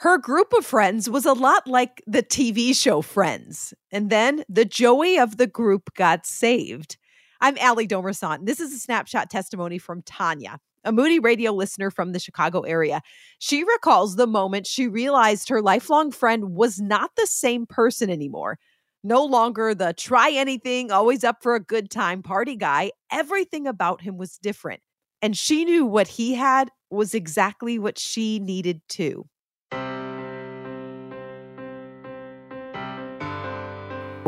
Her 0.00 0.16
group 0.16 0.52
of 0.52 0.64
friends 0.64 1.10
was 1.10 1.26
a 1.26 1.32
lot 1.32 1.66
like 1.66 2.04
the 2.06 2.22
TV 2.22 2.72
show 2.72 3.02
Friends. 3.02 3.74
And 3.90 4.10
then 4.10 4.44
the 4.48 4.64
Joey 4.64 5.18
of 5.18 5.38
the 5.38 5.48
group 5.48 5.92
got 5.94 6.24
saved. 6.24 6.96
I'm 7.40 7.58
Allie 7.58 7.88
Domersant. 7.88 8.46
This 8.46 8.60
is 8.60 8.72
a 8.72 8.78
snapshot 8.78 9.28
testimony 9.28 9.76
from 9.76 10.02
Tanya, 10.02 10.60
a 10.84 10.92
Moody 10.92 11.18
radio 11.18 11.50
listener 11.50 11.90
from 11.90 12.12
the 12.12 12.20
Chicago 12.20 12.60
area. 12.60 13.00
She 13.40 13.64
recalls 13.64 14.14
the 14.14 14.28
moment 14.28 14.68
she 14.68 14.86
realized 14.86 15.48
her 15.48 15.60
lifelong 15.60 16.12
friend 16.12 16.54
was 16.54 16.80
not 16.80 17.10
the 17.16 17.26
same 17.26 17.66
person 17.66 18.08
anymore. 18.08 18.60
No 19.02 19.24
longer 19.24 19.74
the 19.74 19.94
try 19.94 20.30
anything, 20.30 20.92
always 20.92 21.24
up 21.24 21.42
for 21.42 21.56
a 21.56 21.60
good 21.60 21.90
time 21.90 22.22
party 22.22 22.54
guy. 22.54 22.92
Everything 23.10 23.66
about 23.66 24.02
him 24.02 24.16
was 24.16 24.38
different. 24.38 24.80
And 25.22 25.36
she 25.36 25.64
knew 25.64 25.84
what 25.84 26.06
he 26.06 26.34
had 26.34 26.70
was 26.88 27.14
exactly 27.14 27.80
what 27.80 27.98
she 27.98 28.38
needed 28.38 28.80
too. 28.88 29.26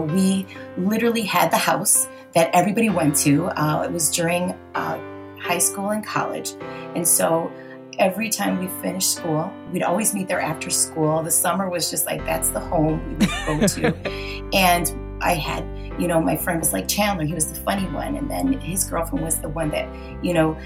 We 0.00 0.46
literally 0.76 1.22
had 1.22 1.50
the 1.50 1.58
house 1.58 2.08
that 2.34 2.50
everybody 2.54 2.88
went 2.88 3.16
to. 3.18 3.46
Uh, 3.46 3.82
it 3.82 3.92
was 3.92 4.10
during 4.10 4.52
uh, 4.74 4.98
high 5.40 5.58
school 5.58 5.90
and 5.90 6.04
college. 6.04 6.52
And 6.94 7.06
so 7.06 7.52
every 7.98 8.30
time 8.30 8.58
we 8.58 8.68
finished 8.82 9.14
school, 9.14 9.52
we'd 9.72 9.82
always 9.82 10.14
meet 10.14 10.28
there 10.28 10.40
after 10.40 10.70
school. 10.70 11.22
The 11.22 11.30
summer 11.30 11.68
was 11.68 11.90
just 11.90 12.06
like, 12.06 12.24
that's 12.24 12.50
the 12.50 12.60
home 12.60 13.04
we 13.06 13.14
would 13.14 13.30
go 13.46 13.66
to. 13.66 13.96
and 14.52 15.18
I 15.22 15.34
had, 15.34 15.64
you 16.00 16.08
know, 16.08 16.20
my 16.20 16.36
friend 16.36 16.58
was 16.58 16.72
like 16.72 16.88
Chandler, 16.88 17.24
he 17.24 17.34
was 17.34 17.46
the 17.46 17.60
funny 17.60 17.86
one. 17.86 18.16
And 18.16 18.30
then 18.30 18.52
his 18.60 18.84
girlfriend 18.84 19.24
was 19.24 19.38
the 19.38 19.48
one 19.48 19.70
that, 19.70 19.88
you 20.24 20.32
know, 20.32 20.58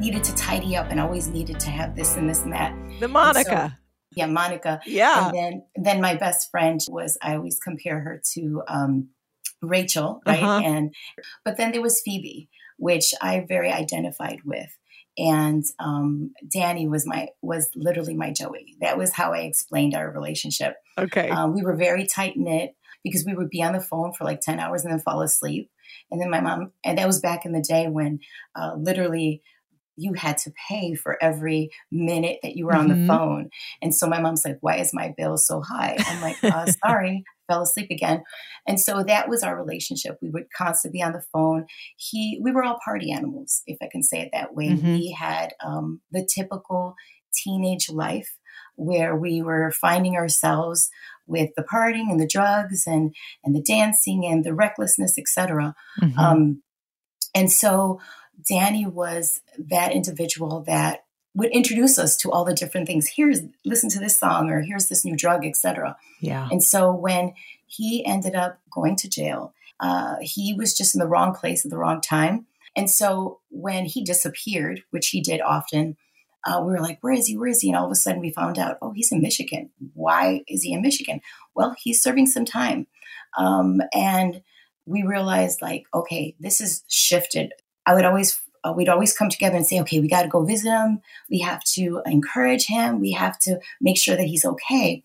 needed 0.00 0.24
to 0.24 0.34
tidy 0.34 0.76
up 0.76 0.90
and 0.90 1.00
always 1.00 1.28
needed 1.28 1.58
to 1.60 1.70
have 1.70 1.94
this 1.94 2.16
and 2.16 2.28
this 2.28 2.42
and 2.42 2.52
that. 2.52 2.74
The 3.00 3.08
Monica. 3.08 3.78
Yeah, 4.16 4.26
Monica. 4.26 4.80
Yeah. 4.86 5.26
And 5.28 5.36
then, 5.36 5.62
then 5.76 6.00
my 6.00 6.16
best 6.16 6.50
friend 6.50 6.80
was, 6.88 7.16
I 7.22 7.36
always 7.36 7.60
compare 7.60 8.00
her 8.00 8.20
to 8.34 8.62
um, 8.66 9.10
Rachel, 9.62 10.22
right? 10.26 10.42
Uh-huh. 10.42 10.62
And, 10.64 10.94
but 11.44 11.56
then 11.56 11.72
there 11.72 11.82
was 11.82 12.00
Phoebe, 12.04 12.48
which 12.78 13.14
I 13.22 13.44
very 13.48 13.70
identified 13.70 14.40
with 14.44 14.70
and 15.18 15.64
um, 15.78 16.32
Danny 16.52 16.86
was 16.86 17.06
my 17.06 17.28
was 17.40 17.70
literally 17.74 18.14
my 18.14 18.32
Joey. 18.32 18.76
That 18.80 18.98
was 18.98 19.12
how 19.12 19.32
I 19.32 19.40
explained 19.40 19.94
our 19.94 20.10
relationship. 20.10 20.76
Okay, 20.98 21.30
um, 21.30 21.54
we 21.54 21.62
were 21.62 21.76
very 21.76 22.06
tight 22.06 22.36
knit 22.36 22.74
because 23.02 23.24
we 23.24 23.34
would 23.34 23.50
be 23.50 23.62
on 23.62 23.72
the 23.72 23.80
phone 23.80 24.12
for 24.12 24.24
like 24.24 24.40
ten 24.40 24.60
hours 24.60 24.84
and 24.84 24.92
then 24.92 25.00
fall 25.00 25.22
asleep. 25.22 25.70
And 26.10 26.20
then 26.20 26.30
my 26.30 26.40
mom, 26.40 26.72
and 26.84 26.98
that 26.98 27.06
was 27.06 27.20
back 27.20 27.46
in 27.46 27.52
the 27.52 27.62
day 27.62 27.88
when 27.88 28.20
uh, 28.54 28.74
literally 28.76 29.42
you 29.96 30.14
had 30.14 30.38
to 30.38 30.52
pay 30.68 30.94
for 30.94 31.22
every 31.22 31.70
minute 31.90 32.38
that 32.42 32.56
you 32.56 32.66
were 32.66 32.76
on 32.76 32.88
mm-hmm. 32.88 33.02
the 33.02 33.06
phone. 33.06 33.50
And 33.82 33.94
so 33.94 34.06
my 34.06 34.20
mom's 34.20 34.44
like, 34.44 34.58
"Why 34.60 34.76
is 34.76 34.90
my 34.92 35.14
bill 35.16 35.36
so 35.36 35.60
high?" 35.60 35.96
I'm 35.98 36.20
like, 36.22 36.42
uh, 36.44 36.66
"Sorry." 36.86 37.24
fell 37.46 37.62
asleep 37.62 37.90
again. 37.90 38.22
And 38.66 38.80
so 38.80 39.04
that 39.04 39.28
was 39.28 39.42
our 39.42 39.56
relationship. 39.56 40.18
We 40.20 40.30
would 40.30 40.46
constantly 40.56 40.98
be 40.98 41.02
on 41.02 41.12
the 41.12 41.22
phone. 41.32 41.66
He, 41.96 42.40
we 42.42 42.52
were 42.52 42.64
all 42.64 42.80
party 42.84 43.12
animals, 43.12 43.62
if 43.66 43.78
I 43.80 43.88
can 43.90 44.02
say 44.02 44.20
it 44.20 44.30
that 44.32 44.54
way. 44.54 44.70
Mm-hmm. 44.70 44.94
We 44.94 45.16
had 45.16 45.50
um, 45.64 46.00
the 46.10 46.28
typical 46.28 46.94
teenage 47.32 47.88
life 47.88 48.36
where 48.76 49.16
we 49.16 49.42
were 49.42 49.70
finding 49.70 50.16
ourselves 50.16 50.88
with 51.26 51.50
the 51.56 51.62
partying 51.62 52.10
and 52.10 52.20
the 52.20 52.26
drugs 52.26 52.84
and 52.86 53.14
and 53.44 53.54
the 53.54 53.62
dancing 53.62 54.24
and 54.24 54.44
the 54.44 54.54
recklessness, 54.54 55.18
etc. 55.18 55.74
Mm-hmm. 56.02 56.18
Um, 56.18 56.62
and 57.34 57.50
so 57.50 58.00
Danny 58.48 58.86
was 58.86 59.40
that 59.58 59.92
individual 59.92 60.62
that 60.66 61.04
would 61.34 61.50
introduce 61.50 61.98
us 61.98 62.16
to 62.16 62.30
all 62.30 62.44
the 62.44 62.54
different 62.54 62.86
things. 62.86 63.08
Here's 63.14 63.40
listen 63.64 63.90
to 63.90 63.98
this 63.98 64.18
song 64.18 64.50
or 64.50 64.62
here's 64.62 64.88
this 64.88 65.04
new 65.04 65.16
drug, 65.16 65.44
etc. 65.44 65.96
Yeah. 66.20 66.48
And 66.50 66.62
so 66.62 66.92
when 66.92 67.34
he 67.66 68.04
ended 68.06 68.34
up 68.34 68.58
going 68.70 68.96
to 68.96 69.08
jail, 69.08 69.52
uh, 69.80 70.16
he 70.20 70.54
was 70.54 70.76
just 70.76 70.94
in 70.94 70.98
the 70.98 71.06
wrong 71.06 71.34
place 71.34 71.64
at 71.64 71.70
the 71.70 71.76
wrong 71.76 72.00
time. 72.00 72.46
And 72.74 72.90
so 72.90 73.40
when 73.50 73.84
he 73.84 74.02
disappeared, 74.02 74.82
which 74.90 75.08
he 75.08 75.20
did 75.20 75.40
often, 75.40 75.96
uh, 76.46 76.60
we 76.60 76.72
were 76.72 76.80
like, 76.80 76.98
"Where 77.00 77.12
is 77.12 77.26
he? 77.26 77.36
Where 77.36 77.48
is 77.48 77.60
he?" 77.60 77.68
And 77.68 77.76
all 77.76 77.86
of 77.86 77.90
a 77.90 77.96
sudden, 77.96 78.20
we 78.20 78.30
found 78.30 78.58
out, 78.58 78.78
"Oh, 78.80 78.92
he's 78.92 79.10
in 79.10 79.20
Michigan. 79.20 79.70
Why 79.94 80.42
is 80.46 80.62
he 80.62 80.72
in 80.72 80.80
Michigan?" 80.80 81.20
Well, 81.54 81.74
he's 81.82 82.02
serving 82.02 82.26
some 82.26 82.44
time, 82.44 82.86
um, 83.36 83.80
and 83.92 84.42
we 84.86 85.02
realized, 85.02 85.60
like, 85.60 85.84
okay, 85.92 86.36
this 86.38 86.60
is 86.60 86.84
shifted. 86.88 87.52
I 87.86 87.94
would 87.94 88.04
always 88.04 88.40
uh, 88.64 88.72
we'd 88.72 88.88
always 88.88 89.16
come 89.16 89.28
together 89.28 89.56
and 89.56 89.66
say, 89.66 89.80
okay, 89.80 90.00
we 90.00 90.08
got 90.08 90.22
to 90.22 90.28
go 90.28 90.44
visit 90.44 90.70
him. 90.70 91.00
We 91.30 91.40
have 91.40 91.62
to 91.74 92.02
encourage 92.04 92.66
him. 92.66 93.00
We 93.00 93.12
have 93.12 93.38
to 93.40 93.60
make 93.80 93.96
sure 93.96 94.16
that 94.16 94.26
he's 94.26 94.44
okay. 94.44 95.04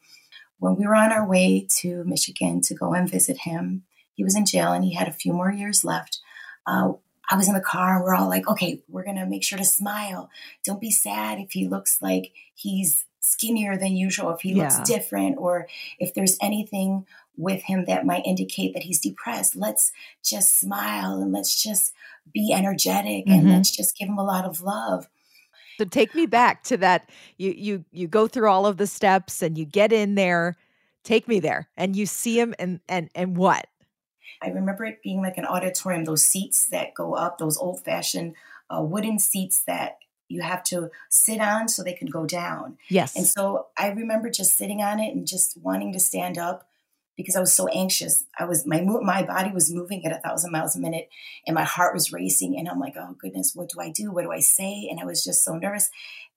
When 0.59 0.75
we 0.75 0.87
were 0.87 0.95
on 0.95 1.11
our 1.11 1.27
way 1.27 1.67
to 1.79 2.03
Michigan 2.05 2.61
to 2.61 2.75
go 2.75 2.93
and 2.93 3.09
visit 3.09 3.39
him, 3.39 3.83
he 4.13 4.23
was 4.23 4.35
in 4.35 4.45
jail 4.45 4.71
and 4.71 4.83
he 4.83 4.93
had 4.93 5.07
a 5.07 5.13
few 5.13 5.33
more 5.33 5.51
years 5.51 5.83
left. 5.83 6.19
Uh, 6.65 6.93
I 7.29 7.35
was 7.35 7.47
in 7.47 7.53
the 7.53 7.61
car 7.61 7.95
and 7.95 8.03
we're 8.03 8.15
all 8.15 8.27
like, 8.27 8.47
okay, 8.47 8.81
we're 8.89 9.03
going 9.03 9.17
to 9.17 9.25
make 9.25 9.43
sure 9.43 9.57
to 9.57 9.65
smile. 9.65 10.29
Don't 10.65 10.81
be 10.81 10.91
sad 10.91 11.39
if 11.39 11.51
he 11.51 11.67
looks 11.67 12.01
like 12.01 12.31
he's 12.53 13.05
skinnier 13.21 13.77
than 13.77 13.95
usual, 13.95 14.31
if 14.31 14.41
he 14.41 14.53
yeah. 14.53 14.63
looks 14.63 14.79
different, 14.87 15.37
or 15.37 15.67
if 15.99 16.13
there's 16.13 16.37
anything 16.41 17.05
with 17.37 17.63
him 17.63 17.85
that 17.85 18.05
might 18.05 18.25
indicate 18.25 18.73
that 18.73 18.83
he's 18.83 18.99
depressed. 18.99 19.55
Let's 19.55 19.91
just 20.23 20.59
smile 20.59 21.21
and 21.21 21.31
let's 21.31 21.61
just 21.61 21.93
be 22.33 22.53
energetic 22.53 23.25
mm-hmm. 23.25 23.31
and 23.31 23.49
let's 23.49 23.75
just 23.75 23.97
give 23.97 24.09
him 24.09 24.17
a 24.17 24.23
lot 24.23 24.45
of 24.45 24.61
love. 24.61 25.07
So 25.77 25.85
take 25.85 26.13
me 26.13 26.25
back 26.25 26.63
to 26.65 26.77
that. 26.77 27.09
You 27.37 27.51
you 27.57 27.85
you 27.91 28.07
go 28.07 28.27
through 28.27 28.49
all 28.49 28.67
of 28.67 28.77
the 28.77 28.85
steps 28.85 29.41
and 29.41 29.57
you 29.57 29.65
get 29.65 29.91
in 29.91 30.15
there. 30.15 30.57
Take 31.03 31.27
me 31.27 31.39
there, 31.39 31.67
and 31.75 31.95
you 31.95 32.05
see 32.05 32.39
him, 32.39 32.53
and 32.59 32.79
and 32.87 33.09
and 33.15 33.35
what? 33.35 33.65
I 34.43 34.49
remember 34.49 34.85
it 34.85 35.01
being 35.01 35.21
like 35.21 35.39
an 35.39 35.45
auditorium. 35.45 36.05
Those 36.05 36.23
seats 36.23 36.67
that 36.69 36.93
go 36.93 37.15
up, 37.15 37.39
those 37.39 37.57
old 37.57 37.83
fashioned 37.83 38.35
uh, 38.69 38.83
wooden 38.83 39.17
seats 39.17 39.63
that 39.65 39.97
you 40.27 40.41
have 40.41 40.63
to 40.65 40.91
sit 41.09 41.41
on 41.41 41.67
so 41.67 41.83
they 41.83 41.93
can 41.93 42.07
go 42.07 42.25
down. 42.25 42.77
Yes. 42.87 43.15
And 43.15 43.25
so 43.25 43.67
I 43.77 43.89
remember 43.89 44.29
just 44.29 44.57
sitting 44.57 44.81
on 44.81 44.99
it 44.99 45.13
and 45.13 45.27
just 45.27 45.57
wanting 45.57 45.91
to 45.93 45.99
stand 45.99 46.37
up 46.37 46.67
because 47.21 47.35
I 47.35 47.39
was 47.39 47.53
so 47.53 47.67
anxious. 47.67 48.25
I 48.37 48.45
was 48.45 48.65
my 48.65 48.81
my 48.81 49.23
body 49.23 49.51
was 49.51 49.73
moving 49.73 50.05
at 50.05 50.11
a 50.11 50.19
thousand 50.19 50.51
miles 50.51 50.75
a 50.75 50.79
minute, 50.79 51.09
and 51.45 51.55
my 51.55 51.63
heart 51.63 51.93
was 51.93 52.11
racing. 52.11 52.57
And 52.57 52.67
I'm 52.67 52.79
like, 52.79 52.95
oh 52.97 53.15
goodness, 53.19 53.51
what 53.53 53.69
do 53.69 53.79
I 53.79 53.89
do? 53.89 54.11
What 54.11 54.23
do 54.23 54.31
I 54.31 54.39
say? 54.39 54.87
And 54.89 54.99
I 54.99 55.05
was 55.05 55.23
just 55.23 55.43
so 55.43 55.55
nervous. 55.55 55.89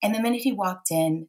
And 0.02 0.14
the 0.14 0.22
minute 0.22 0.42
he 0.42 0.52
walked 0.52 0.90
in, 0.90 1.28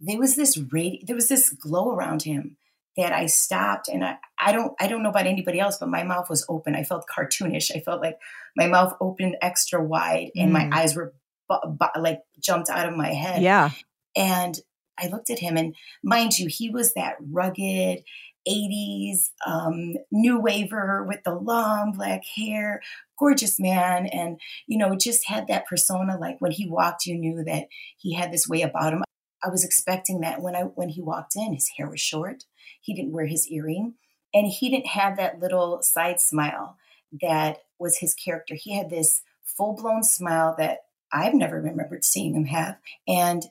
there 0.00 0.18
was 0.18 0.36
this 0.36 0.56
radi- 0.56 1.06
there 1.06 1.16
was 1.16 1.28
this 1.28 1.50
glow 1.50 1.90
around 1.90 2.22
him 2.22 2.56
that 2.96 3.12
I 3.12 3.26
stopped. 3.26 3.88
And 3.88 4.04
I 4.04 4.18
I 4.38 4.52
don't 4.52 4.72
I 4.80 4.88
don't 4.88 5.02
know 5.02 5.10
about 5.10 5.26
anybody 5.26 5.60
else, 5.60 5.78
but 5.78 5.88
my 5.88 6.02
mouth 6.02 6.28
was 6.28 6.44
open. 6.48 6.74
I 6.74 6.82
felt 6.82 7.06
cartoonish. 7.08 7.74
I 7.74 7.80
felt 7.80 8.02
like 8.02 8.18
my 8.56 8.66
mouth 8.66 8.94
opened 9.00 9.36
extra 9.40 9.82
wide, 9.82 10.30
and 10.36 10.50
mm. 10.50 10.54
my 10.54 10.70
eyes 10.72 10.94
were 10.94 11.14
bu- 11.48 11.68
bu- 11.68 12.00
like 12.00 12.20
jumped 12.40 12.68
out 12.68 12.88
of 12.88 12.96
my 12.96 13.12
head. 13.12 13.42
Yeah. 13.42 13.70
And 14.16 14.58
I 14.98 15.06
looked 15.08 15.30
at 15.30 15.38
him, 15.38 15.56
and 15.56 15.76
mind 16.02 16.38
you, 16.38 16.48
he 16.48 16.70
was 16.70 16.94
that 16.94 17.16
rugged 17.20 18.02
80s 18.48 19.30
um, 19.46 19.94
new 20.10 20.40
waver 20.40 21.04
with 21.04 21.22
the 21.24 21.34
long 21.34 21.92
black 21.92 22.22
hair, 22.36 22.80
gorgeous 23.18 23.60
man. 23.60 24.06
And, 24.06 24.40
you 24.66 24.78
know, 24.78 24.96
just 24.96 25.28
had 25.28 25.48
that 25.48 25.66
persona. 25.66 26.18
Like 26.18 26.36
when 26.40 26.52
he 26.52 26.68
walked, 26.68 27.06
you 27.06 27.16
knew 27.16 27.44
that 27.44 27.66
he 27.96 28.14
had 28.14 28.32
this 28.32 28.48
way 28.48 28.62
about 28.62 28.92
him. 28.92 29.04
I 29.42 29.48
was 29.48 29.64
expecting 29.64 30.20
that 30.20 30.40
when 30.40 30.56
I 30.56 30.62
when 30.62 30.88
he 30.88 31.00
walked 31.00 31.36
in, 31.36 31.54
his 31.54 31.70
hair 31.76 31.88
was 31.88 32.00
short. 32.00 32.44
He 32.80 32.94
didn't 32.94 33.12
wear 33.12 33.26
his 33.26 33.48
earring, 33.48 33.94
and 34.34 34.46
he 34.46 34.70
didn't 34.70 34.88
have 34.88 35.16
that 35.16 35.38
little 35.40 35.80
side 35.82 36.20
smile 36.20 36.76
that 37.22 37.58
was 37.78 37.98
his 37.98 38.14
character. 38.14 38.54
He 38.54 38.76
had 38.76 38.90
this 38.90 39.22
full 39.44 39.74
blown 39.74 40.02
smile 40.02 40.54
that 40.58 40.78
I've 41.12 41.34
never 41.34 41.60
remembered 41.60 42.04
seeing 42.04 42.34
him 42.34 42.46
have. 42.46 42.78
And 43.06 43.44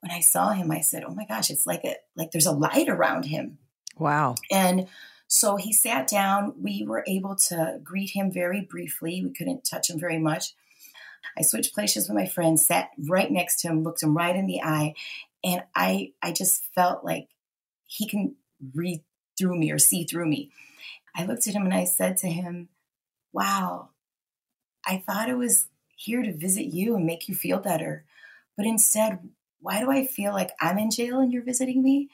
when 0.00 0.10
I 0.10 0.20
saw 0.20 0.50
him, 0.50 0.70
I 0.70 0.80
said, 0.80 1.04
"Oh 1.04 1.14
my 1.14 1.26
gosh, 1.26 1.50
it's 1.50 1.66
like 1.66 1.84
a 1.84 1.96
like 2.16 2.30
there's 2.32 2.46
a 2.46 2.52
light 2.52 2.88
around 2.88 3.26
him." 3.26 3.58
Wow. 4.00 4.34
And 4.50 4.88
so 5.28 5.56
he 5.56 5.72
sat 5.72 6.08
down. 6.08 6.54
We 6.60 6.84
were 6.84 7.04
able 7.06 7.36
to 7.36 7.78
greet 7.84 8.10
him 8.10 8.32
very 8.32 8.62
briefly. 8.62 9.22
We 9.22 9.30
couldn't 9.32 9.64
touch 9.64 9.90
him 9.90 10.00
very 10.00 10.18
much. 10.18 10.54
I 11.38 11.42
switched 11.42 11.74
places 11.74 12.08
with 12.08 12.16
my 12.16 12.26
friend, 12.26 12.58
sat 12.58 12.90
right 12.98 13.30
next 13.30 13.60
to 13.60 13.68
him, 13.68 13.84
looked 13.84 14.02
him 14.02 14.16
right 14.16 14.34
in 14.34 14.46
the 14.46 14.62
eye, 14.62 14.94
and 15.44 15.62
I 15.74 16.12
I 16.22 16.32
just 16.32 16.64
felt 16.74 17.04
like 17.04 17.28
he 17.86 18.06
can 18.08 18.36
read 18.74 19.02
through 19.38 19.58
me 19.58 19.70
or 19.70 19.78
see 19.78 20.04
through 20.04 20.26
me. 20.26 20.50
I 21.14 21.24
looked 21.24 21.46
at 21.46 21.54
him 21.54 21.64
and 21.64 21.74
I 21.74 21.84
said 21.84 22.16
to 22.18 22.28
him, 22.28 22.68
"Wow, 23.32 23.90
I 24.86 24.98
thought 24.98 25.28
I 25.28 25.34
was 25.34 25.68
here 25.94 26.22
to 26.22 26.32
visit 26.32 26.66
you 26.66 26.96
and 26.96 27.04
make 27.06 27.28
you 27.28 27.34
feel 27.34 27.58
better, 27.58 28.04
but 28.56 28.66
instead, 28.66 29.28
why 29.60 29.80
do 29.80 29.90
I 29.90 30.06
feel 30.06 30.32
like 30.32 30.50
I'm 30.60 30.78
in 30.78 30.90
jail 30.90 31.20
and 31.20 31.32
you're 31.32 31.42
visiting 31.42 31.82
me?" 31.82 32.08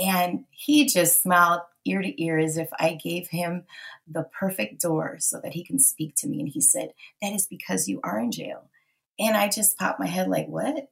And 0.00 0.44
he 0.50 0.86
just 0.86 1.22
smiled 1.22 1.62
ear 1.84 2.02
to 2.02 2.22
ear 2.22 2.38
as 2.38 2.56
if 2.56 2.68
I 2.78 2.94
gave 2.94 3.28
him 3.28 3.64
the 4.06 4.24
perfect 4.24 4.80
door 4.80 5.16
so 5.18 5.40
that 5.42 5.52
he 5.52 5.64
can 5.64 5.78
speak 5.78 6.14
to 6.16 6.28
me. 6.28 6.40
And 6.40 6.48
he 6.48 6.60
said, 6.60 6.92
That 7.20 7.32
is 7.32 7.46
because 7.46 7.88
you 7.88 8.00
are 8.02 8.18
in 8.18 8.32
jail. 8.32 8.70
And 9.18 9.36
I 9.36 9.48
just 9.48 9.78
popped 9.78 10.00
my 10.00 10.06
head 10.06 10.28
like, 10.28 10.48
What? 10.48 10.88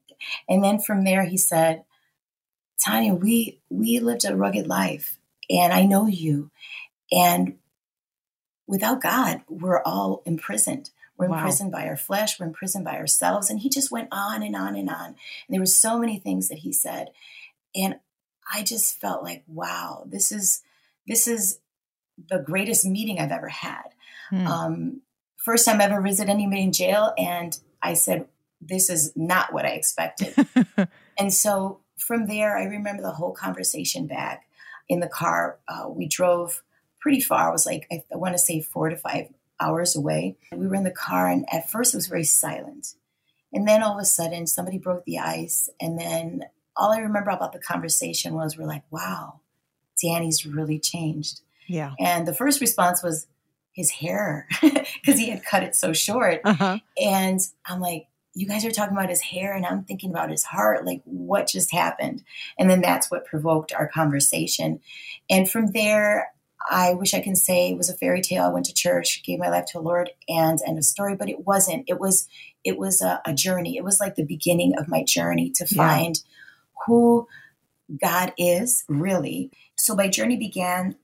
And 0.48 0.62
then 0.62 0.78
from 0.78 1.04
there, 1.04 1.24
he 1.24 1.38
said, 1.38 1.84
Tanya, 2.84 3.14
we 3.14 3.60
we 3.70 3.98
lived 3.98 4.24
a 4.24 4.36
rugged 4.36 4.66
life, 4.66 5.18
and 5.50 5.72
I 5.72 5.84
know 5.84 6.06
you, 6.06 6.50
and 7.10 7.58
without 8.66 9.00
God, 9.00 9.40
we're 9.48 9.82
all 9.82 10.22
imprisoned. 10.24 10.90
We're 11.16 11.28
wow. 11.28 11.38
imprisoned 11.38 11.72
by 11.72 11.88
our 11.88 11.96
flesh. 11.96 12.38
We're 12.38 12.46
imprisoned 12.46 12.84
by 12.84 12.96
ourselves. 12.96 13.50
And 13.50 13.58
he 13.58 13.68
just 13.68 13.90
went 13.90 14.08
on 14.12 14.42
and 14.44 14.54
on 14.54 14.76
and 14.76 14.88
on. 14.88 15.06
And 15.06 15.16
there 15.48 15.60
were 15.60 15.66
so 15.66 15.98
many 15.98 16.18
things 16.20 16.48
that 16.48 16.58
he 16.58 16.72
said, 16.72 17.08
and 17.74 17.96
I 18.52 18.62
just 18.62 19.00
felt 19.00 19.22
like, 19.22 19.44
wow, 19.46 20.04
this 20.06 20.32
is 20.32 20.62
this 21.06 21.26
is 21.26 21.58
the 22.28 22.38
greatest 22.38 22.84
meeting 22.84 23.18
I've 23.18 23.32
ever 23.32 23.48
had. 23.48 23.84
Hmm. 24.30 24.46
Um, 24.46 25.00
first 25.36 25.64
time 25.64 25.80
I 25.80 25.84
ever 25.84 26.00
visited 26.00 26.30
anybody 26.30 26.62
in 26.62 26.72
jail, 26.72 27.12
and 27.16 27.58
I 27.82 27.94
said, 27.94 28.26
this 28.60 28.90
is 28.90 29.12
not 29.16 29.52
what 29.52 29.64
I 29.64 29.70
expected. 29.70 30.34
and 31.18 31.32
so 31.32 31.80
from 31.96 32.26
there, 32.26 32.56
I 32.56 32.64
remember 32.64 33.02
the 33.02 33.12
whole 33.12 33.32
conversation 33.32 34.06
back 34.06 34.46
in 34.88 35.00
the 35.00 35.08
car. 35.08 35.58
Uh, 35.68 35.88
we 35.88 36.08
drove 36.08 36.62
pretty 37.00 37.20
far. 37.20 37.48
I 37.48 37.52
was 37.52 37.66
like, 37.66 37.86
I, 37.90 38.02
I 38.12 38.16
want 38.16 38.34
to 38.34 38.38
say 38.38 38.60
four 38.60 38.88
to 38.88 38.96
five 38.96 39.28
hours 39.60 39.96
away. 39.96 40.36
We 40.52 40.66
were 40.66 40.74
in 40.74 40.84
the 40.84 40.90
car, 40.90 41.28
and 41.28 41.46
at 41.52 41.70
first 41.70 41.94
it 41.94 41.98
was 41.98 42.06
very 42.06 42.24
silent. 42.24 42.94
And 43.52 43.66
then 43.66 43.82
all 43.82 43.94
of 43.94 44.02
a 44.02 44.04
sudden, 44.04 44.46
somebody 44.46 44.78
broke 44.78 45.04
the 45.04 45.18
ice. 45.18 45.70
And 45.80 45.98
then 45.98 46.44
all 46.78 46.92
I 46.92 47.00
remember 47.00 47.30
about 47.30 47.52
the 47.52 47.58
conversation 47.58 48.34
was, 48.34 48.56
we're 48.56 48.66
like, 48.66 48.84
wow, 48.90 49.40
Danny's 50.02 50.46
really 50.46 50.78
changed. 50.78 51.40
Yeah. 51.66 51.92
And 51.98 52.26
the 52.26 52.34
first 52.34 52.60
response 52.60 53.02
was 53.02 53.26
his 53.72 53.90
hair 53.90 54.48
because 54.62 55.18
he 55.18 55.30
had 55.30 55.44
cut 55.44 55.62
it 55.62 55.76
so 55.76 55.92
short. 55.92 56.40
Uh-huh. 56.44 56.78
And 57.00 57.40
I'm 57.66 57.80
like, 57.80 58.06
you 58.34 58.46
guys 58.46 58.64
are 58.64 58.70
talking 58.70 58.96
about 58.96 59.10
his 59.10 59.20
hair 59.20 59.54
and 59.54 59.66
I'm 59.66 59.82
thinking 59.82 60.10
about 60.10 60.30
his 60.30 60.44
heart. 60.44 60.86
Like, 60.86 61.02
what 61.04 61.48
just 61.48 61.72
happened? 61.72 62.22
And 62.58 62.70
then 62.70 62.80
that's 62.80 63.10
what 63.10 63.26
provoked 63.26 63.72
our 63.72 63.88
conversation. 63.88 64.80
And 65.28 65.50
from 65.50 65.72
there, 65.72 66.32
I 66.70 66.94
wish 66.94 67.14
I 67.14 67.20
can 67.20 67.36
say 67.36 67.70
it 67.70 67.76
was 67.76 67.88
a 67.88 67.96
fairy 67.96 68.20
tale. 68.20 68.44
I 68.44 68.48
went 68.48 68.66
to 68.66 68.74
church, 68.74 69.22
gave 69.24 69.38
my 69.38 69.48
life 69.48 69.66
to 69.66 69.78
the 69.78 69.82
Lord, 69.82 70.10
and 70.28 70.58
end 70.66 70.78
of 70.78 70.84
story. 70.84 71.16
But 71.16 71.28
it 71.28 71.46
wasn't. 71.46 71.84
It 71.86 71.98
was 71.98 72.28
it 72.64 72.78
was 72.78 73.00
a, 73.00 73.20
a 73.24 73.32
journey. 73.32 73.76
It 73.76 73.84
was 73.84 74.00
like 74.00 74.16
the 74.16 74.24
beginning 74.24 74.74
of 74.76 74.88
my 74.88 75.04
journey 75.04 75.50
to 75.50 75.66
find 75.66 76.16
yeah. 76.16 76.37
Who 76.88 77.28
God 78.02 78.32
is 78.36 78.84
really. 78.88 79.50
So 79.76 79.94
my 79.94 80.08
journey 80.08 80.36
began 80.36 80.96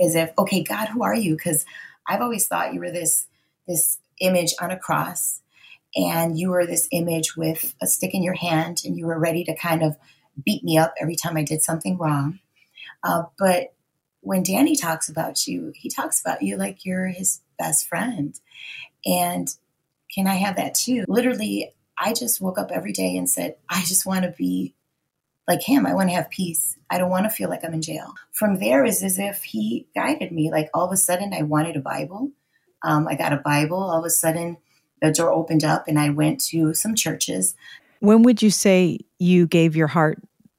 as 0.00 0.14
if, 0.14 0.30
okay, 0.38 0.62
God, 0.62 0.88
who 0.88 1.02
are 1.02 1.14
you? 1.14 1.36
Because 1.36 1.66
I've 2.06 2.22
always 2.22 2.46
thought 2.46 2.72
you 2.74 2.80
were 2.80 2.90
this 2.90 3.26
this 3.68 3.98
image 4.20 4.54
on 4.60 4.70
a 4.70 4.78
cross 4.78 5.40
and 5.94 6.38
you 6.38 6.50
were 6.50 6.66
this 6.66 6.88
image 6.90 7.36
with 7.36 7.74
a 7.80 7.86
stick 7.86 8.14
in 8.14 8.22
your 8.22 8.34
hand 8.34 8.82
and 8.84 8.96
you 8.96 9.06
were 9.06 9.18
ready 9.18 9.44
to 9.44 9.54
kind 9.54 9.82
of 9.82 9.96
beat 10.44 10.64
me 10.64 10.78
up 10.78 10.94
every 11.00 11.16
time 11.16 11.36
I 11.36 11.44
did 11.44 11.62
something 11.62 11.98
wrong. 11.98 12.40
Uh, 13.04 13.24
but 13.38 13.74
when 14.20 14.42
Danny 14.42 14.74
talks 14.74 15.08
about 15.08 15.46
you, 15.46 15.72
he 15.76 15.88
talks 15.88 16.20
about 16.20 16.42
you 16.42 16.56
like 16.56 16.84
you're 16.84 17.08
his 17.08 17.40
best 17.58 17.86
friend. 17.86 18.38
And 19.04 19.48
can 20.14 20.26
I 20.26 20.34
have 20.34 20.56
that 20.56 20.74
too? 20.74 21.04
Literally, 21.08 21.72
I 21.98 22.12
just 22.12 22.40
woke 22.40 22.58
up 22.58 22.70
every 22.70 22.92
day 22.92 23.16
and 23.16 23.28
said, 23.28 23.56
I 23.68 23.82
just 23.82 24.06
want 24.06 24.24
to 24.24 24.30
be 24.30 24.74
like 25.48 25.62
him. 25.62 25.86
I 25.86 25.94
want 25.94 26.08
to 26.08 26.14
have 26.14 26.30
peace. 26.30 26.76
I 26.90 26.98
don't 26.98 27.10
want 27.10 27.24
to 27.24 27.30
feel 27.30 27.48
like 27.48 27.64
I'm 27.64 27.74
in 27.74 27.82
jail. 27.82 28.14
From 28.32 28.58
there 28.58 28.84
is 28.84 29.02
as 29.02 29.18
if 29.18 29.42
he 29.42 29.86
guided 29.94 30.32
me. 30.32 30.50
Like 30.50 30.68
all 30.72 30.86
of 30.86 30.92
a 30.92 30.96
sudden, 30.96 31.34
I 31.34 31.42
wanted 31.42 31.76
a 31.76 31.80
Bible. 31.80 32.30
Um, 32.82 33.08
I 33.08 33.14
got 33.14 33.32
a 33.32 33.38
Bible. 33.38 33.78
All 33.78 34.00
of 34.00 34.04
a 34.04 34.10
sudden, 34.10 34.58
the 35.00 35.12
door 35.12 35.30
opened 35.30 35.64
up 35.64 35.88
and 35.88 35.98
I 35.98 36.10
went 36.10 36.40
to 36.46 36.74
some 36.74 36.94
churches. 36.94 37.54
When 38.00 38.22
would 38.22 38.42
you 38.42 38.50
say 38.50 39.00
you 39.18 39.46
gave 39.46 39.76
your 39.76 39.88
heart 39.88 40.18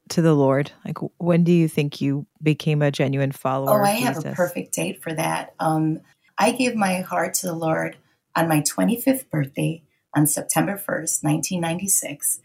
to 0.10 0.22
the 0.22 0.34
Lord? 0.34 0.72
Like, 0.86 0.98
when 1.18 1.44
do 1.44 1.52
you 1.52 1.68
think 1.68 2.02
you 2.02 2.26
became 2.42 2.82
a 2.82 2.92
genuine 2.92 3.32
follower? 3.32 3.82
Oh, 3.82 3.84
I 3.84 3.92
have 3.92 4.26
a 4.26 4.32
perfect 4.34 4.74
date 4.74 5.02
for 5.02 5.14
that. 5.14 5.54
Um, 5.60 6.02
I 6.38 6.52
gave 6.52 6.76
my 6.76 7.02
heart 7.02 7.34
to 7.36 7.48
the 7.48 7.54
Lord 7.54 7.98
on 8.36 8.48
my 8.48 8.62
25th 8.62 9.30
birthday 9.30 9.84
on 10.16 10.28
September 10.28 10.74
1st, 10.74 11.24
1996. 11.24 12.40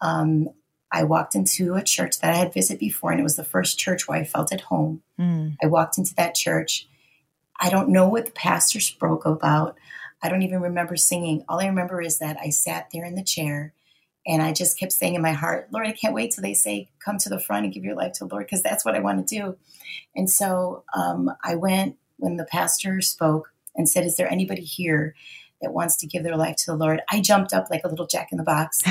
Um, 0.00 0.48
I 0.90 1.04
walked 1.04 1.34
into 1.34 1.74
a 1.74 1.82
church 1.82 2.20
that 2.20 2.32
I 2.32 2.36
had 2.36 2.54
visited 2.54 2.80
before, 2.80 3.10
and 3.10 3.20
it 3.20 3.24
was 3.24 3.36
the 3.36 3.44
first 3.44 3.78
church 3.78 4.08
where 4.08 4.18
I 4.18 4.24
felt 4.24 4.52
at 4.52 4.62
home. 4.62 5.02
Mm. 5.18 5.56
I 5.62 5.66
walked 5.66 5.98
into 5.98 6.14
that 6.14 6.34
church. 6.34 6.88
I 7.60 7.70
don't 7.70 7.90
know 7.90 8.08
what 8.08 8.26
the 8.26 8.32
pastor 8.32 8.80
spoke 8.80 9.26
about. 9.26 9.76
I 10.22 10.28
don't 10.28 10.42
even 10.42 10.60
remember 10.60 10.96
singing. 10.96 11.44
All 11.48 11.60
I 11.60 11.66
remember 11.66 12.00
is 12.00 12.18
that 12.18 12.38
I 12.40 12.50
sat 12.50 12.88
there 12.92 13.04
in 13.04 13.14
the 13.14 13.22
chair 13.22 13.72
and 14.26 14.42
I 14.42 14.52
just 14.52 14.78
kept 14.78 14.92
saying 14.92 15.14
in 15.14 15.22
my 15.22 15.32
heart, 15.32 15.68
Lord, 15.72 15.86
I 15.86 15.92
can't 15.92 16.14
wait 16.14 16.32
till 16.32 16.42
they 16.42 16.54
say, 16.54 16.90
come 16.98 17.18
to 17.18 17.28
the 17.28 17.38
front 17.38 17.64
and 17.64 17.72
give 17.72 17.84
your 17.84 17.94
life 17.94 18.12
to 18.14 18.24
the 18.24 18.34
Lord, 18.34 18.46
because 18.46 18.62
that's 18.62 18.84
what 18.84 18.94
I 18.94 19.00
want 19.00 19.26
to 19.26 19.34
do. 19.34 19.56
And 20.14 20.30
so 20.30 20.84
um, 20.94 21.30
I 21.42 21.54
went 21.54 21.96
when 22.18 22.36
the 22.36 22.44
pastor 22.44 23.00
spoke 23.00 23.52
and 23.74 23.88
said, 23.88 24.04
Is 24.04 24.16
there 24.16 24.30
anybody 24.30 24.62
here 24.62 25.14
that 25.60 25.72
wants 25.72 25.96
to 25.98 26.06
give 26.06 26.22
their 26.22 26.36
life 26.36 26.56
to 26.56 26.66
the 26.66 26.76
Lord? 26.76 27.00
I 27.10 27.20
jumped 27.20 27.52
up 27.52 27.68
like 27.70 27.84
a 27.84 27.88
little 27.88 28.06
jack 28.06 28.28
in 28.32 28.38
the 28.38 28.44
box. 28.44 28.82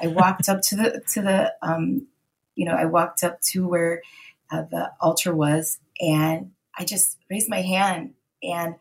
I 0.00 0.06
walked 0.08 0.48
up 0.48 0.60
to 0.68 0.76
the, 0.76 1.02
to 1.12 1.22
the, 1.22 1.54
um, 1.62 2.06
you 2.54 2.64
know, 2.64 2.74
I 2.74 2.86
walked 2.86 3.24
up 3.24 3.40
to 3.52 3.66
where 3.66 4.02
uh, 4.50 4.62
the 4.70 4.92
altar 5.00 5.34
was 5.34 5.78
and 6.00 6.52
I 6.78 6.84
just 6.84 7.18
raised 7.30 7.48
my 7.48 7.62
hand 7.62 8.14
and 8.42 8.74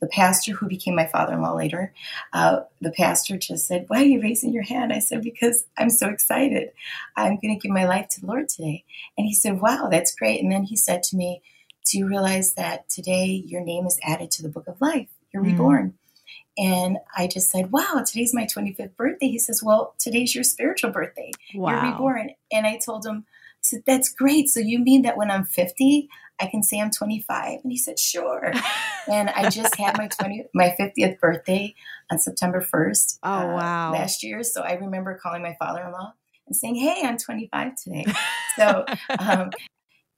the 0.00 0.06
pastor 0.06 0.52
who 0.52 0.66
became 0.66 0.94
my 0.94 1.06
father-in-law 1.06 1.54
later 1.54 1.92
uh, 2.32 2.60
the 2.80 2.90
pastor 2.90 3.36
just 3.36 3.66
said 3.66 3.84
why 3.88 3.98
are 3.98 4.06
you 4.06 4.20
raising 4.20 4.52
your 4.52 4.62
hand? 4.62 4.92
I 4.92 4.98
said 4.98 5.22
because 5.22 5.64
i'm 5.76 5.90
so 5.90 6.08
excited. 6.08 6.70
I'm 7.16 7.36
going 7.36 7.54
to 7.54 7.60
give 7.60 7.72
my 7.72 7.86
life 7.86 8.08
to 8.10 8.20
the 8.20 8.26
lord 8.26 8.48
today. 8.48 8.84
And 9.18 9.26
he 9.26 9.34
said 9.34 9.60
wow 9.60 9.88
that's 9.90 10.14
great. 10.14 10.40
And 10.42 10.50
then 10.50 10.64
he 10.64 10.76
said 10.76 11.02
to 11.04 11.16
me 11.16 11.42
do 11.84 11.98
you 11.98 12.06
realize 12.06 12.54
that 12.54 12.88
today 12.88 13.26
your 13.26 13.62
name 13.62 13.86
is 13.86 13.98
added 14.02 14.30
to 14.32 14.42
the 14.42 14.48
book 14.48 14.68
of 14.68 14.80
life? 14.80 15.08
You're 15.32 15.42
mm 15.42 15.50
reborn 15.50 15.94
and 16.60 16.98
I 17.16 17.26
just 17.26 17.50
said, 17.50 17.72
Wow, 17.72 18.04
today's 18.06 18.34
my 18.34 18.44
25th 18.44 18.94
birthday. 18.94 19.28
He 19.28 19.38
says, 19.38 19.62
Well, 19.62 19.94
today's 19.98 20.34
your 20.34 20.44
spiritual 20.44 20.90
birthday. 20.90 21.32
Wow. 21.54 21.70
You're 21.72 21.92
reborn. 21.92 22.30
And 22.52 22.66
I 22.66 22.78
told 22.84 23.06
him, 23.06 23.24
I 23.26 23.62
said, 23.62 23.82
That's 23.86 24.12
great. 24.12 24.50
So 24.50 24.60
you 24.60 24.78
mean 24.78 25.02
that 25.02 25.16
when 25.16 25.30
I'm 25.30 25.44
50, 25.44 26.08
I 26.38 26.46
can 26.46 26.62
say 26.62 26.78
I'm 26.78 26.90
25. 26.90 27.60
And 27.62 27.72
he 27.72 27.78
said, 27.78 27.98
sure. 27.98 28.52
and 29.10 29.30
I 29.30 29.50
just 29.50 29.76
had 29.76 29.96
my 29.98 30.08
20, 30.08 30.46
my 30.54 30.74
50th 30.78 31.18
birthday 31.20 31.74
on 32.10 32.18
September 32.18 32.60
1st. 32.60 33.18
Oh, 33.22 33.30
uh, 33.30 33.46
wow. 33.54 33.92
Last 33.92 34.22
year. 34.22 34.42
So 34.42 34.62
I 34.62 34.74
remember 34.74 35.18
calling 35.22 35.42
my 35.42 35.56
father-in-law 35.58 36.12
and 36.46 36.56
saying, 36.56 36.76
Hey, 36.76 37.02
I'm 37.04 37.18
25 37.18 37.74
today. 37.76 38.06
so, 38.56 38.84
um, 39.18 39.50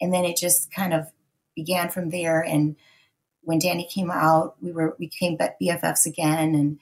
and 0.00 0.12
then 0.12 0.25
it 0.25 0.37
just 0.37 0.73
kind 0.73 0.93
of 0.93 1.06
began 1.55 1.88
from 1.88 2.11
there. 2.11 2.40
And 2.40 2.76
when 3.42 3.58
Danny 3.58 3.88
came 3.92 4.11
out, 4.11 4.56
we 4.61 4.72
were, 4.72 4.96
we 4.99 5.06
became 5.06 5.37
BFFs 5.38 6.06
again. 6.06 6.54
And 6.54 6.78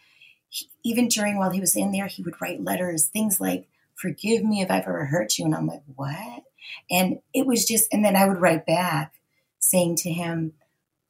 he, 0.48 0.68
even 0.82 1.08
during 1.08 1.38
while 1.38 1.50
he 1.50 1.60
was 1.60 1.76
in 1.76 1.92
there, 1.92 2.06
he 2.06 2.22
would 2.22 2.40
write 2.40 2.62
letters, 2.62 3.06
things 3.06 3.40
like, 3.40 3.66
forgive 3.94 4.44
me 4.44 4.62
if 4.62 4.70
I've 4.70 4.84
ever 4.84 5.06
hurt 5.06 5.38
you. 5.38 5.44
And 5.44 5.54
I'm 5.54 5.66
like, 5.66 5.82
what? 5.94 6.44
And 6.90 7.20
it 7.34 7.46
was 7.46 7.64
just, 7.64 7.92
and 7.92 8.04
then 8.04 8.16
I 8.16 8.26
would 8.26 8.40
write 8.40 8.66
back 8.66 9.14
saying 9.58 9.96
to 9.96 10.10
him, 10.10 10.52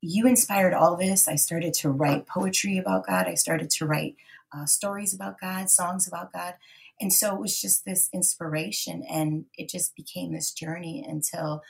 You 0.01 0.27
inspired 0.27 0.75
all 0.75 0.97
this. 0.97 1.29
I 1.29 1.37
started 1.37 1.75
to 1.75 1.91
write 1.91 2.27
poetry 2.27 2.79
about 2.79 3.07
God. 3.07 3.27
I 3.27 3.35
started 3.35 3.71
to 3.71 3.87
write 3.87 4.17
uh, 4.53 4.67
stories 4.67 5.15
about 5.15 5.41
God, 5.41 5.71
songs 5.71 6.07
about 6.07 6.33
God. 6.33 6.55
And 7.01 7.13
so 7.13 7.35
it 7.35 7.41
was 7.41 7.59
just 7.59 7.87
this 7.87 8.11
inspiration, 8.13 9.03
and 9.09 9.47
it 9.57 9.71
just 9.71 9.97
became 9.97 10.33
this 10.35 10.53
journey 10.53 11.05
until 11.09 11.63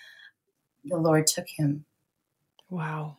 the 0.85 0.97
Lord 0.97 1.29
took 1.29 1.47
him. 1.49 1.85
Wow. 2.69 3.19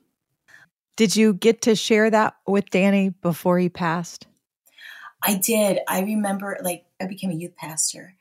Did 0.96 1.16
you 1.16 1.34
get 1.34 1.62
to 1.64 1.76
share 1.76 2.10
that 2.10 2.36
with 2.48 2.70
Danny 2.70 3.10
before 3.10 3.60
he 3.60 3.70
passed? 3.70 4.28
I 5.24 5.36
did. 5.38 5.80
I 5.88 6.02
remember, 6.02 6.58
like, 6.64 6.86
I 7.00 7.06
became 7.06 7.32
a 7.32 7.36
youth 7.36 7.56
pastor, 7.56 8.16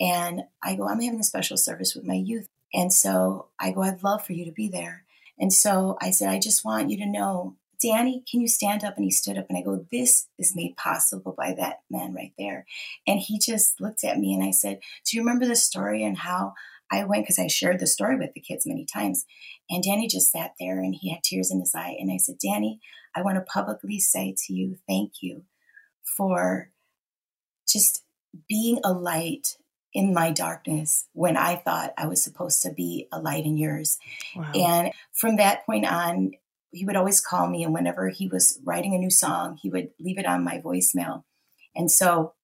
and 0.00 0.42
I 0.62 0.76
go, 0.76 0.88
I'm 0.88 1.00
having 1.00 1.20
a 1.20 1.24
special 1.24 1.56
service 1.56 1.94
with 1.94 2.04
my 2.04 2.14
youth. 2.14 2.48
And 2.74 2.92
so 2.92 3.48
I 3.58 3.72
go, 3.72 3.82
I'd 3.82 4.02
love 4.02 4.24
for 4.24 4.32
you 4.32 4.44
to 4.44 4.52
be 4.52 4.68
there. 4.68 5.04
And 5.38 5.52
so 5.52 5.96
I 6.00 6.10
said, 6.10 6.28
I 6.28 6.38
just 6.38 6.64
want 6.64 6.90
you 6.90 6.96
to 6.98 7.06
know, 7.06 7.56
Danny, 7.80 8.22
can 8.30 8.40
you 8.40 8.48
stand 8.48 8.84
up? 8.84 8.96
And 8.96 9.04
he 9.04 9.10
stood 9.10 9.36
up 9.36 9.46
and 9.48 9.58
I 9.58 9.62
go, 9.62 9.86
This 9.90 10.28
is 10.38 10.54
made 10.54 10.76
possible 10.76 11.34
by 11.36 11.52
that 11.54 11.80
man 11.90 12.14
right 12.14 12.32
there. 12.38 12.64
And 13.06 13.18
he 13.18 13.38
just 13.38 13.80
looked 13.80 14.04
at 14.04 14.18
me 14.18 14.34
and 14.34 14.42
I 14.42 14.52
said, 14.52 14.80
Do 15.04 15.16
you 15.16 15.22
remember 15.22 15.46
the 15.46 15.56
story 15.56 16.04
and 16.04 16.16
how 16.16 16.54
I 16.92 17.04
went? 17.04 17.24
Because 17.24 17.38
I 17.38 17.46
shared 17.46 17.80
the 17.80 17.86
story 17.86 18.16
with 18.16 18.34
the 18.34 18.40
kids 18.40 18.66
many 18.66 18.84
times. 18.84 19.24
And 19.70 19.82
Danny 19.82 20.06
just 20.06 20.30
sat 20.30 20.52
there 20.60 20.78
and 20.78 20.94
he 20.94 21.10
had 21.10 21.22
tears 21.24 21.50
in 21.50 21.60
his 21.60 21.74
eye. 21.74 21.96
And 21.98 22.12
I 22.12 22.18
said, 22.18 22.36
Danny, 22.38 22.80
I 23.16 23.22
want 23.22 23.36
to 23.36 23.52
publicly 23.52 23.98
say 23.98 24.34
to 24.46 24.52
you, 24.52 24.76
thank 24.86 25.14
you 25.22 25.44
for 26.16 26.70
just 27.66 28.04
being 28.48 28.78
a 28.84 28.92
light 28.92 29.56
in 29.94 30.14
my 30.14 30.30
darkness 30.30 31.06
when 31.12 31.36
I 31.36 31.56
thought 31.56 31.92
I 31.98 32.06
was 32.06 32.22
supposed 32.22 32.62
to 32.62 32.72
be 32.72 33.08
a 33.12 33.20
light 33.20 33.44
in 33.44 33.56
yours. 33.56 33.98
Wow. 34.36 34.52
And 34.54 34.92
from 35.12 35.36
that 35.36 35.66
point 35.66 35.86
on, 35.86 36.32
he 36.70 36.84
would 36.86 36.96
always 36.96 37.20
call 37.20 37.48
me. 37.48 37.64
And 37.64 37.74
whenever 37.74 38.08
he 38.08 38.28
was 38.28 38.58
writing 38.64 38.94
a 38.94 38.98
new 38.98 39.10
song, 39.10 39.58
he 39.60 39.68
would 39.68 39.90
leave 39.98 40.18
it 40.18 40.26
on 40.26 40.44
my 40.44 40.58
voicemail. 40.58 41.24
And 41.74 41.90
so 41.90 42.34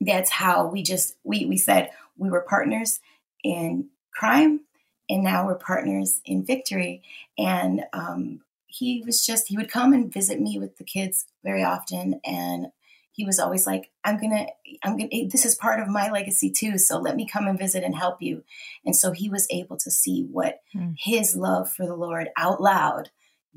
that's 0.00 0.30
how 0.30 0.66
we 0.66 0.82
just, 0.82 1.16
we, 1.24 1.44
we 1.44 1.58
said 1.58 1.90
we 2.16 2.30
were 2.30 2.46
partners 2.48 3.00
and 3.44 3.86
crime, 4.14 4.60
and 5.08 5.22
now 5.22 5.46
we're 5.46 5.56
partners 5.56 6.20
in 6.24 6.44
victory. 6.44 7.02
And 7.38 7.84
um, 7.92 8.40
he 8.66 9.02
was 9.04 9.24
just 9.24 9.48
he 9.48 9.56
would 9.56 9.70
come 9.70 9.92
and 9.92 10.12
visit 10.12 10.40
me 10.40 10.58
with 10.58 10.76
the 10.76 10.84
kids 10.84 11.26
very 11.44 11.64
often, 11.64 12.20
and 12.24 12.68
he 13.12 13.24
was 13.24 13.38
always 13.38 13.66
like, 13.66 13.90
"I'm 14.04 14.20
gonna, 14.20 14.46
I'm 14.82 14.96
gonna. 14.96 15.28
This 15.28 15.44
is 15.44 15.54
part 15.54 15.80
of 15.80 15.88
my 15.88 16.10
legacy 16.10 16.50
too. 16.50 16.78
So 16.78 16.98
let 16.98 17.16
me 17.16 17.26
come 17.26 17.46
and 17.46 17.58
visit 17.58 17.82
and 17.84 17.94
help 17.94 18.22
you." 18.22 18.44
And 18.84 18.94
so 18.94 19.12
he 19.12 19.28
was 19.28 19.46
able 19.50 19.76
to 19.78 19.90
see 19.90 20.22
what 20.30 20.60
mm. 20.74 20.94
his 20.98 21.36
love 21.36 21.72
for 21.72 21.86
the 21.86 21.96
Lord 21.96 22.28
out 22.36 22.60
loud 22.60 23.10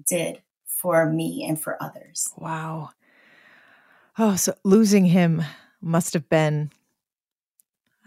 did 0.08 0.42
for 0.66 1.06
me 1.06 1.46
and 1.48 1.60
for 1.60 1.82
others. 1.82 2.34
Wow. 2.38 2.90
Oh, 4.18 4.36
so 4.36 4.54
losing 4.64 5.06
him 5.06 5.44
must 5.82 6.14
have 6.14 6.30
been 6.30 6.72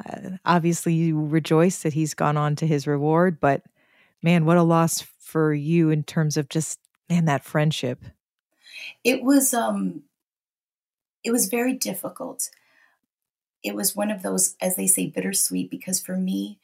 uh, 0.05 0.31
obviously 0.45 0.95
you 0.95 1.27
rejoice 1.27 1.83
that 1.83 1.95
he's 1.95 2.15
gone 2.15 2.37
on 2.37 2.57
to 2.57 2.67
his 2.67 2.87
reward, 2.87 3.41
but 3.41 3.63
man, 4.23 4.45
what 4.45 4.57
a 4.57 4.63
loss 4.63 5.01
for 5.01 5.53
you 5.55 5.91
in 5.91 6.03
terms 6.03 6.37
of 6.37 6.49
just 6.49 6.79
man 7.09 7.25
that 7.27 7.45
friendship. 7.45 8.05
It 9.05 9.23
was 9.23 9.55
um 9.55 10.03
it 11.25 11.31
was 11.31 11.47
very 11.47 11.73
difficult. 11.73 12.51
It 13.63 13.75
was 13.75 13.97
one 13.97 14.11
of 14.11 14.23
those 14.23 14.55
as 14.61 14.77
they 14.77 14.87
say 14.87 15.09
bittersweet 15.09 15.71
because 15.71 16.01
for 16.01 16.17
me 16.17 16.59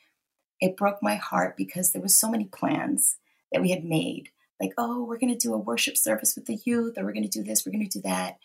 it 0.60 0.76
broke 0.76 1.02
my 1.02 1.16
heart 1.16 1.56
because 1.56 1.90
there 1.90 2.02
was 2.02 2.14
so 2.14 2.30
many 2.30 2.44
plans 2.44 3.16
that 3.50 3.60
we 3.60 3.70
had 3.70 3.84
made 3.84 4.30
like 4.60 4.72
oh 4.78 5.02
we're 5.02 5.18
going 5.18 5.32
to 5.32 5.46
do 5.46 5.52
a 5.52 5.58
worship 5.58 5.96
service 5.96 6.34
with 6.36 6.46
the 6.46 6.58
youth 6.64 6.94
or 6.96 7.04
we're 7.04 7.12
going 7.12 7.28
to 7.28 7.28
do 7.28 7.42
this 7.42 7.66
we're 7.66 7.72
going 7.72 7.86
to 7.86 7.98
do 7.98 8.02
that 8.02 8.38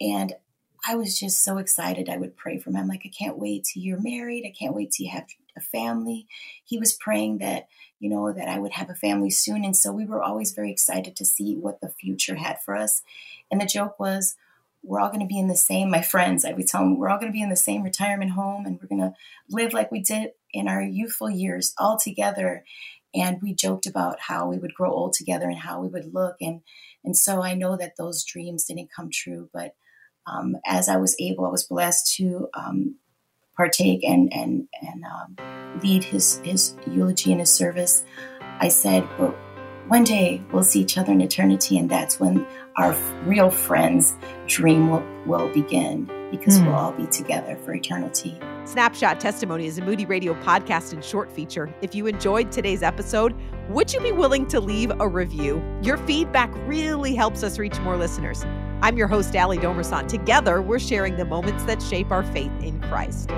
and 0.00 0.32
I 0.86 0.94
was 0.94 1.18
just 1.18 1.44
so 1.44 1.58
excited. 1.58 2.08
I 2.08 2.16
would 2.16 2.36
pray 2.36 2.58
for 2.58 2.70
him. 2.70 2.76
I'm 2.76 2.88
like, 2.88 3.02
I 3.04 3.08
can't 3.08 3.38
wait 3.38 3.64
till 3.64 3.82
you're 3.82 4.00
married. 4.00 4.44
I 4.46 4.54
can't 4.56 4.74
wait 4.74 4.92
till 4.92 5.06
you 5.06 5.12
have 5.12 5.26
a 5.56 5.60
family. 5.60 6.26
He 6.64 6.78
was 6.78 6.92
praying 6.92 7.38
that, 7.38 7.68
you 7.98 8.08
know, 8.08 8.32
that 8.32 8.48
I 8.48 8.58
would 8.58 8.72
have 8.72 8.90
a 8.90 8.94
family 8.94 9.30
soon. 9.30 9.64
And 9.64 9.76
so 9.76 9.92
we 9.92 10.04
were 10.04 10.22
always 10.22 10.52
very 10.52 10.70
excited 10.70 11.16
to 11.16 11.24
see 11.24 11.56
what 11.56 11.80
the 11.80 11.88
future 11.88 12.36
had 12.36 12.62
for 12.62 12.76
us. 12.76 13.02
And 13.50 13.60
the 13.60 13.66
joke 13.66 13.98
was, 13.98 14.36
we're 14.82 15.00
all 15.00 15.08
going 15.08 15.20
to 15.20 15.26
be 15.26 15.38
in 15.38 15.48
the 15.48 15.56
same, 15.56 15.90
my 15.90 16.02
friends, 16.02 16.44
I 16.44 16.52
would 16.52 16.68
tell 16.68 16.82
them, 16.82 16.96
we're 16.96 17.08
all 17.08 17.18
going 17.18 17.32
to 17.32 17.36
be 17.36 17.42
in 17.42 17.50
the 17.50 17.56
same 17.56 17.82
retirement 17.82 18.30
home 18.32 18.64
and 18.64 18.78
we're 18.80 18.88
going 18.88 19.00
to 19.00 19.14
live 19.50 19.72
like 19.72 19.90
we 19.90 20.00
did 20.00 20.30
in 20.52 20.68
our 20.68 20.80
youthful 20.80 21.28
years 21.28 21.74
all 21.78 21.98
together. 21.98 22.64
And 23.14 23.42
we 23.42 23.54
joked 23.54 23.86
about 23.86 24.20
how 24.20 24.48
we 24.48 24.58
would 24.58 24.74
grow 24.74 24.92
old 24.92 25.14
together 25.14 25.48
and 25.48 25.58
how 25.58 25.80
we 25.80 25.88
would 25.88 26.14
look. 26.14 26.36
And, 26.40 26.60
and 27.04 27.16
so 27.16 27.42
I 27.42 27.54
know 27.54 27.76
that 27.76 27.96
those 27.96 28.24
dreams 28.24 28.64
didn't 28.64 28.92
come 28.94 29.10
true, 29.10 29.50
but 29.52 29.74
um, 30.30 30.56
as 30.66 30.88
I 30.88 30.96
was 30.96 31.16
able, 31.20 31.46
I 31.46 31.50
was 31.50 31.64
blessed 31.64 32.14
to 32.16 32.48
um, 32.54 32.96
partake 33.56 34.04
and 34.04 34.32
and 34.32 34.68
and 34.80 35.04
um, 35.04 35.80
lead 35.82 36.04
his 36.04 36.40
his 36.44 36.76
eulogy 36.86 37.32
and 37.32 37.40
his 37.40 37.52
service. 37.52 38.04
I 38.60 38.68
said, 38.68 39.06
"Well, 39.18 39.34
one 39.88 40.04
day 40.04 40.42
we'll 40.52 40.64
see 40.64 40.80
each 40.80 40.98
other 40.98 41.12
in 41.12 41.20
eternity, 41.20 41.78
and 41.78 41.90
that's 41.90 42.20
when 42.20 42.46
our 42.76 42.96
real 43.24 43.50
friends' 43.50 44.16
dream 44.46 44.90
will 44.90 45.04
will 45.26 45.48
begin." 45.52 46.10
Because 46.30 46.58
mm. 46.58 46.66
we'll 46.66 46.74
all 46.74 46.92
be 46.92 47.06
together 47.06 47.56
for 47.64 47.72
eternity. 47.72 48.38
Snapshot 48.66 49.18
Testimony 49.18 49.64
is 49.64 49.78
a 49.78 49.82
Moody 49.82 50.04
Radio 50.04 50.34
podcast 50.42 50.92
and 50.92 51.02
short 51.02 51.32
feature. 51.32 51.74
If 51.80 51.94
you 51.94 52.06
enjoyed 52.06 52.52
today's 52.52 52.82
episode, 52.82 53.34
would 53.70 53.94
you 53.94 54.00
be 54.00 54.12
willing 54.12 54.46
to 54.48 54.60
leave 54.60 54.92
a 55.00 55.08
review? 55.08 55.62
Your 55.82 55.96
feedback 55.96 56.50
really 56.66 57.14
helps 57.14 57.42
us 57.42 57.58
reach 57.58 57.80
more 57.80 57.96
listeners. 57.96 58.44
I'm 58.80 58.96
your 58.96 59.08
host, 59.08 59.34
Ali 59.34 59.58
Domerson. 59.58 60.06
Together, 60.06 60.62
we're 60.62 60.78
sharing 60.78 61.16
the 61.16 61.24
moments 61.24 61.64
that 61.64 61.82
shape 61.82 62.10
our 62.12 62.22
faith 62.22 62.52
in 62.62 62.80
Christ. 62.82 63.30